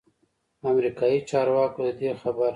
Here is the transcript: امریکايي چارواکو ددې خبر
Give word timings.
امریکايي 0.69 1.19
چارواکو 1.29 1.81
ددې 1.87 2.09
خبر 2.21 2.49